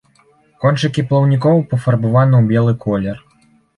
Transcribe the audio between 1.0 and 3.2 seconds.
плаўнікоў пафарбаваны ў белы колер.